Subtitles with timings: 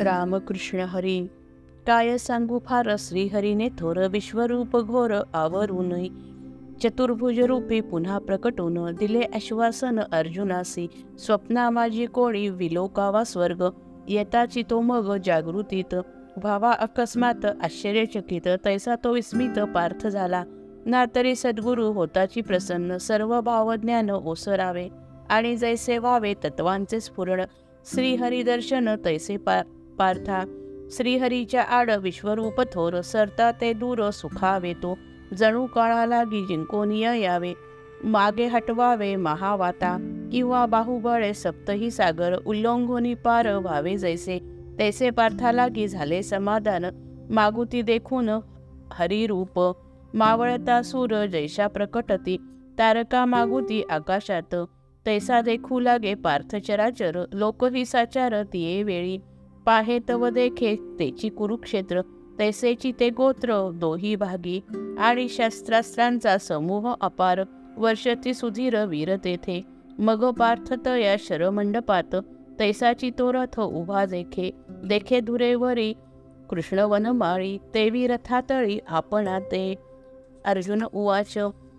[0.00, 1.26] रामकृष्ण हरी.
[1.86, 5.92] काय सांगू फार श्रीहरीने थोर विश्वरूप घोर आवरून
[6.82, 10.88] चतुर्भुज रूपी पुन्हा प्रकटून दिले आश्वासन अर्जुनासी.
[11.18, 13.64] स्वप्ना माझी कोणी विलोकावा स्वर्ग.
[14.08, 15.94] येताची तो मग जागृतीत.
[16.36, 18.48] व्हावा अकस्मात आश्चर्यचकित.
[18.64, 20.44] तैसा तो विस्मित पार्थ झाला.
[20.86, 22.96] ना तरी सद्गुरु होताची प्रसन्न.
[22.96, 24.88] सर्व भावज्ञान ओसरावे
[25.30, 27.44] आणि जैसे व्हावे तत्वांचे स्फुरण.
[27.94, 29.64] श्रीहरी दर्शन तैसे पार
[29.98, 30.44] पार्था
[30.90, 34.98] श्रीहरीच्या आड विश्वरूप थोर सरता ते दूर सुखावे तो.
[35.38, 37.54] जणू काळालागी जिंकोनिय यावे.
[38.04, 40.24] मागे हटवावे महावाता.
[40.32, 44.38] किंवा बाहुबळे सप्तही सागर उल्लंघोनी पार व्हावे जैसे.
[44.78, 46.84] तैसे पार्थालागी झाले समाधान.
[47.30, 48.28] मागुती देखून
[48.92, 49.74] हरिरूप.
[50.14, 52.36] मावळता सूर जैशा प्रकटती.
[52.78, 54.54] तारका मागुती आकाशात.
[55.06, 57.24] तैसा देखू लागे पार्थ चराचर.
[57.32, 59.18] लोकही साचार तिये वेळी.
[59.68, 62.00] पाहे तव देखे तेची कुरुक्षेत्र
[62.38, 64.60] तैसेची ते गोत्र दोही भागी.
[64.98, 67.42] आणि शस्त्रास्त्रांचा समूह अपार
[67.76, 69.60] वर्षती सुधीर वीर तेथे.
[69.98, 72.16] मग पार्थ तया शरमंडपात
[72.58, 74.50] तैसाची तो रथ उभा देखे
[74.88, 75.92] देखे धुरेवरी
[76.50, 79.74] कृष्ण वनमाळी तेवी रथातळी आपणा ते.
[80.44, 81.38] अर्जुन उवाच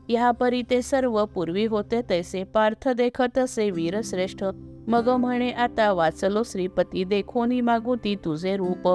[0.09, 4.43] ह्या परी ते सर्व पूर्वी होते तैसे पार्थ देखत असे वीरश्रेष्ठ
[4.89, 8.87] मग म्हणे आता वाचलो श्रीपती देखोनी मागुती तुझे रूप.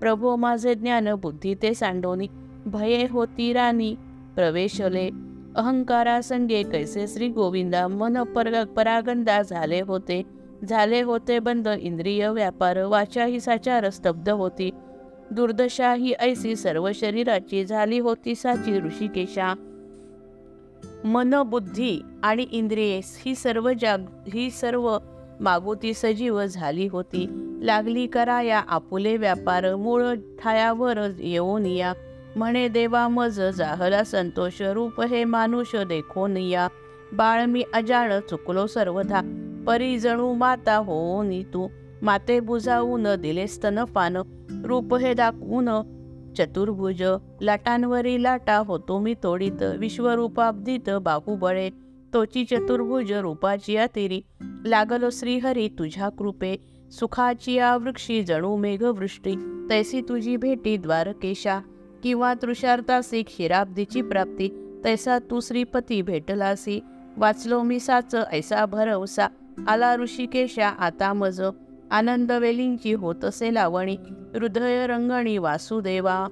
[0.00, 2.26] प्रभो माझे ज्ञान बुद्धी ते सांडोनी.
[2.66, 3.94] भये होती राणी
[4.34, 5.10] प्रवेशले.
[5.56, 7.88] अहंकारा संगे कैसे श्री गोविंदा?
[7.88, 10.22] मन पर परागंदा झाले होते.
[10.68, 14.70] झाले होते बंद इंद्रिय व्यापार वाचाही साचार स्तब्ध होती.
[15.30, 19.54] दुर्दशा ही ऐसी सर्व शरीराची झाली होती साची ऋषिकेशा.
[21.04, 23.98] मन बुद्धी आणि इंद्रिये ही सर्व जाग
[24.34, 24.98] ही सर्व
[25.40, 27.42] मागोती सजीव झाली होती.
[27.62, 31.92] लागली कराया आपुले व्यापार मूळ ठायावर येऊन या.
[32.36, 36.68] म्हणे देवा मज जाहला संतोष रूप हे मानुष देखोनिया
[37.12, 39.20] बाळ मी अजाण चुकलो सर्वधा
[39.66, 41.68] परी जणू माता होऊन तू.
[42.02, 44.16] माते बुजावून दिले स्तनपान
[44.64, 45.68] रूप हे दाखवून
[46.38, 47.02] चतुर्भुज.
[47.40, 51.70] लाटांवरी लाटा होतो मी तोडीत विश्वरूपाब्दीत बाहुबळे.
[52.16, 54.22] तोची चतुर्भुज रूपाची तेरी
[54.66, 56.56] लागलो श्रीहरी तुझ्या कृपे.
[56.90, 59.66] सुखाची वृक्षी जणू मेघवृष्टी.
[59.70, 61.60] तैसी तुझी भेटी द्वारकेशा.
[62.02, 64.78] किंवा तृषार्थासी क्षीराब्दीची प्राप्ती.
[64.84, 66.80] तैसा तू श्रीपती भेटलासी.
[67.16, 69.26] वाचलो मी साच ऐसा भरवसा.
[69.68, 71.42] आला ऋषिकेशा आता मज.
[71.90, 73.96] आनंद वेलींची होतसे लावणी.
[74.34, 76.28] हृदय रंगणी वासुदेवा.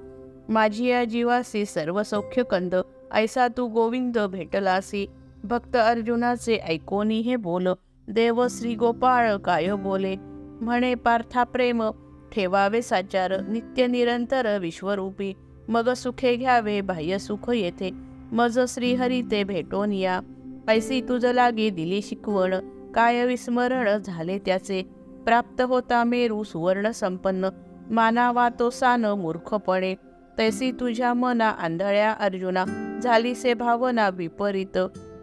[0.49, 2.75] माझी या जीवासी सर्व सौख्य कंद
[3.11, 5.07] ऐसा तू गोविंद भेटलासी.
[5.45, 7.67] भक्त अर्जुनाचे ऐकोनी हे बोल
[8.07, 10.15] देव श्री गोपाळ काय बोले?
[10.61, 11.83] म्हणे पार्था प्रेम
[12.31, 15.33] ठेवावे साचार नित्य निरंतर विश्वरूपी
[15.67, 17.91] मग सुखे घ्यावे बाह्य सुख येथे
[18.31, 20.19] मज श्रीहरी ते भेटोन या.
[20.67, 22.53] ऐसी तुझ लागी दिली शिकवण
[22.95, 24.81] काय विस्मरण झाले त्याचे?
[25.25, 27.49] प्राप्त होता मेरू सुवर्ण संपन्न
[27.91, 29.95] मानावा तो सान मूर्खपणे.
[30.37, 32.65] तैसी तुझ्या मना आंधळ्या अर्जुना
[33.03, 34.77] झालीसे भावना विपरीत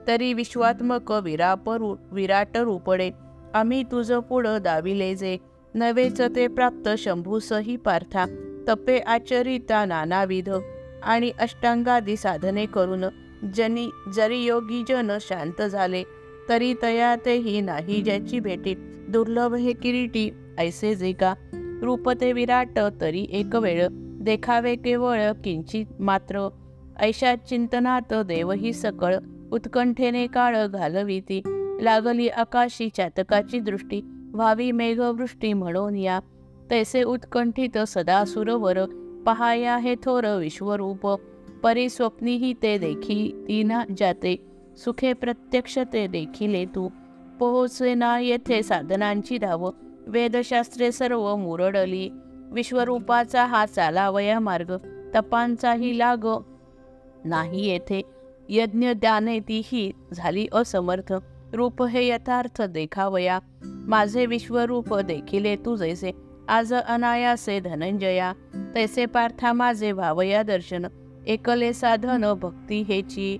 [0.06, 3.10] तरी विश्वात्मक विरापरू विराट रूपडे
[3.54, 5.38] आम्ही तुझं पुढं दाविले जे.
[5.74, 8.26] नवेच ते प्राप्त शंभूसही पार्था.
[8.68, 10.50] तपे आचरिता नानाविध.
[11.02, 13.04] आणि अष्टांगादी साधने करून
[13.54, 16.02] जनी जरी योगी जन शांत झाले
[16.48, 18.74] तरी तया तेही नाही ज्याची भेटी.
[19.08, 21.34] दुर्लभ हे किरीटी ऐसे जे का.
[21.82, 23.88] रूप ते विराट तरी एक वेळ.
[24.20, 26.48] देखावे केवळ किंचित मात्र.
[27.00, 29.16] ऐशा चिंतनात देवही सकळ.
[29.52, 31.42] उत्कंठेने काळ घालविती
[31.80, 34.00] लागली आकाशी चातकाची दृष्टी.
[34.34, 36.20] व्हावी मेघवृष्टी म्हणून या.
[36.70, 38.78] तैसे उत्कंठित सदा सुरवर
[39.26, 41.18] पहाया हे थोर विश्वरूप.
[41.62, 44.46] परिस्वप्नीही ते देखी तीना जाते.
[44.76, 46.88] सुखे प्रत्यक्ष ते देखिले तू.
[47.38, 49.70] पोहोचे ना येथे साधनांची धाव.
[50.06, 52.10] वेदशास्त्रे सर्व मुरडली.
[52.52, 54.72] विश्वरूपाचा हा चालावया मार्ग.
[55.14, 56.26] तपांचाही लाग.
[57.24, 58.21] नाही येथे.
[58.54, 61.12] यज्ञ त्याने तीही झाली असमर्थ.
[61.52, 63.38] रूप हे यथार्थ देखावया.
[63.64, 66.12] माझे विश्वरूप देखिले तू जैसे.
[66.48, 68.32] आज अनायासे धनंजया.
[68.74, 70.86] तैसे पार्था माझे भावया दर्शन.
[71.26, 73.38] एकले साधन भक्ती हेची.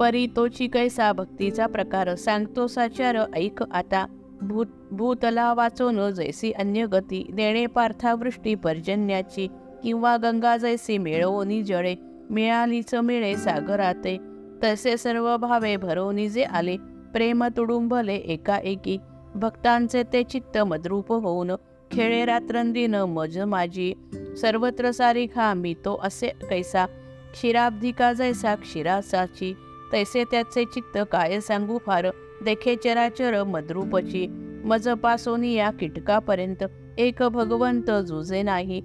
[0.00, 2.14] परी तोची कैसा भक्तीचा प्रकार.
[2.14, 4.06] सांगतो साचार ऐक आता.
[4.42, 7.30] भूत भूतला वाचून जैसी अन्य गती.
[7.32, 9.48] देणे पार्थावृष्टी पर्जन्याची.
[9.82, 11.94] किंवा गंगा जैसी मेळवणी जळे
[12.30, 14.18] मिळालीच मिळे सागराते.
[14.64, 16.76] तसे सर्व भावे भरवणी जे आले
[17.12, 18.98] प्रेम तुडुंबले एकाएकी.
[19.34, 21.50] भक्तांचे ते चित्त मद्रूप होऊन
[21.90, 23.92] खेळे रात्रंदिन मज माझी
[24.40, 26.86] सर्वत्र सारी खा मी तो असे कैसा.
[27.32, 29.54] क्षीराब्धिका जैसा क्षीरासाची.
[29.92, 32.06] तैसे त्याचे चित्त काय सांगू फार
[32.44, 34.26] देखे चराचर मद्रूपची.
[34.64, 36.64] मज पासोनी या कीटकापर्यंत
[36.98, 38.80] एक भगवंत जुजे नाही.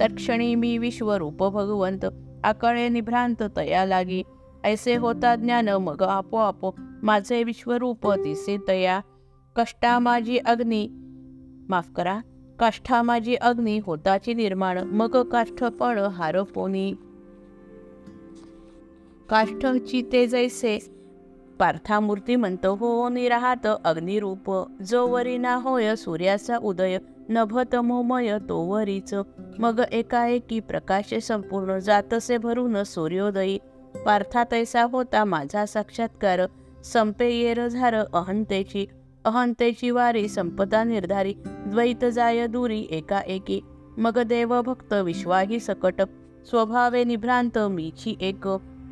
[0.00, 2.06] तत्क्षणी मी विश्वरूप भगवंत
[2.44, 4.22] आकळे निभ्रांत तया लागी.
[4.64, 6.66] ऐसे होता ज्ञान मग आपोआप
[7.02, 9.00] माझे विश्वरूप दिसे तया.
[9.56, 10.88] कष्टा माझी अग्नी.
[11.68, 12.20] माफ करा
[12.60, 16.94] काष्ठा माझी अग्नी होताची निर्माण मग काष्ठपण हारपोनी.
[19.28, 20.78] काष्ठची ते जैसे
[21.58, 24.66] पार्थामूर्ती म्हणतो हो निराहात अग्निरूप.
[24.88, 26.98] जो वरी ना होय सूर्याचा उदय
[27.30, 29.14] नभतमोमय तोवरीच.
[29.58, 33.58] मग एकाएकी प्रकाश संपूर्ण जातसे भरून सूर्योदयी.
[34.06, 36.40] पार्था तैसा होता माझा साक्षात्कार.
[36.84, 38.86] संपे येर झार अहंतेची.
[39.24, 41.34] अहंतेची वारी संपदा निर्धारी.
[41.46, 43.60] द्वैत जाय दुरी एकाएकी.
[43.98, 46.02] मग देव भक्त विश्वाही सकट.
[46.50, 48.48] स्वभावे निभ्रांत मीची एक.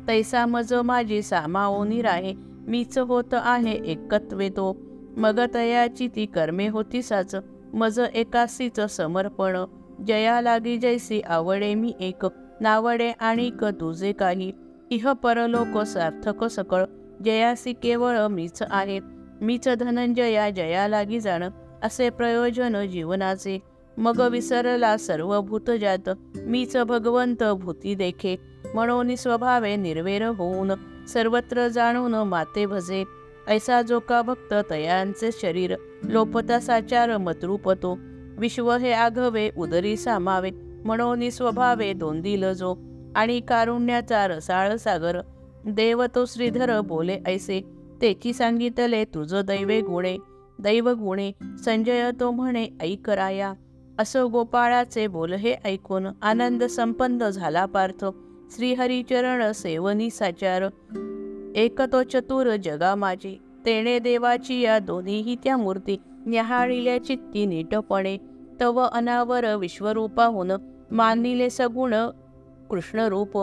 [0.07, 2.33] तैसा मज माझी सामाओ निराहे.
[2.67, 4.77] मीच होत आहे एकत्वे तो
[5.17, 7.35] मग तयाची ती कर्मे होती साच
[7.77, 9.57] मज एकासीच समर्पण.
[10.07, 12.25] जया लागी जैसी आवडे मी एक
[12.61, 14.51] नावडे आणि क तुझे काही.
[14.91, 16.83] इह परलोक सार्थक सकळ.
[17.25, 18.99] जयासी केवळ मीच आहे.
[19.41, 21.43] मीच धनंजया जया लागी जाण.
[21.83, 23.59] असे प्रयोजन जीवनाचे.
[23.97, 28.35] मग विसरला सर्व भूतजात मीच भगवंत भूती देखे.
[28.73, 30.71] म्हणून स्वभावे निर्वेर होऊन.
[31.07, 33.03] सर्वत्र जाणून माते भजे.
[33.47, 37.97] ऐसा जो का भक्त तयांचे शरीर लोपता साचार मतरूपतो
[38.37, 40.49] विश्व हे आघवे उदरी सामावे
[40.85, 42.75] म्हणून स्वभावे दोन दिल जो.
[43.15, 45.21] आणि कारुण्याचा रसाळ सागर
[45.65, 47.61] देव तो श्रीधर बोले ऐसे.
[48.01, 50.17] तेची सांगितले तुझ दैवे गुणे
[50.59, 51.31] दैव गुणे
[51.65, 53.53] संजय तो म्हणे ऐकराया
[53.99, 58.05] असो गोपाळाचे बोल हे ऐकून आनंद संपन्न झाला पार्थ.
[58.51, 60.63] श्रीहरिचरण सेवनी साचार.
[61.55, 68.17] एक तो चतुर जगा माझी तेणे देवाची या दोन्हीही त्या मूर्ती न्याहाळिल्या चित्ती नीटपणे
[68.61, 70.51] तव अनावर विश्वरूपाहून
[70.91, 71.93] मानिले सगुण
[72.69, 73.37] कृष्णरूप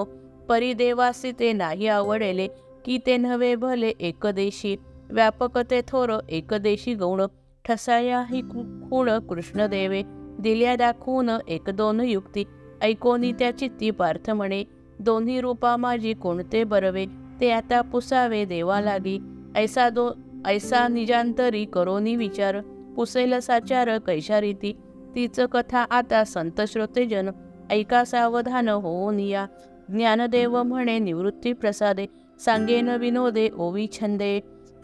[0.49, 2.47] परिदेवासी ते नाही आवडेले
[2.85, 4.77] की ते नव्हे भले एकदेशी
[5.11, 7.23] व्यापक ते थोर एकदेशी गौण
[7.65, 10.03] ठसाया ही खूण कृष्णदेवे
[10.39, 12.45] दिल्या दाखवून एक दोन युक्ती
[12.83, 14.65] ऐकोनी त्या चित्ती पार्थ म्हणे
[14.99, 17.05] दोन्ही रूपा माझी कोणते बरवे
[17.41, 19.19] ते आता पुसावे देवा लागी
[19.57, 20.11] ऐसा दो
[20.47, 22.61] ऐसा निजांतरी करोनी विचार.
[22.97, 24.77] पुसेल साचार कैशा रीती
[25.15, 27.31] तीच कथा आता संत श्रोतेजन.
[27.71, 29.47] ऐका सावधान होऊन या.
[29.89, 32.07] ज्ञानदेव म्हणे निवृत्ती प्रसादे.
[32.45, 34.41] सांगेन विनोदे ओवी छंदे.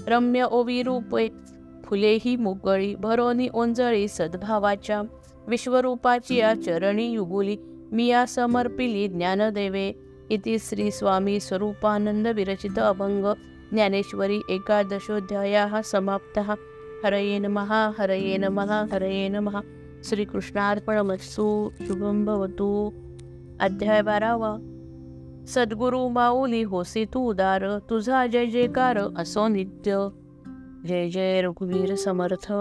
[0.06, 1.28] रम्य ओवी रूपे.
[1.84, 5.02] फुलेही मुकळी भरोनी ओंजळी सद्भावाच्या.
[5.46, 7.56] विश्वरूपाची या चरणी युगुली.
[7.92, 9.92] मिया समर्पिली ज्ञानदेवे.
[10.30, 13.34] इति श्री स्वामी स्वरूपानंद विरचित अभंग
[13.74, 16.52] ज्ञानेश्वरी एकादशोध्यायाः समाप्तः।
[17.04, 19.62] हरये नमः हरये नमः हरये नमः।
[20.04, 22.92] श्रीकृष्णार्पणमस्तु शुभं भवतु।
[23.60, 24.58] अध्याय बारावा।
[25.46, 30.10] सद्गुरु माऊली होसी तू उदार तुझा जय जयकार असो नित्य।
[30.88, 32.52] जय जय रघुवीर समर्थ।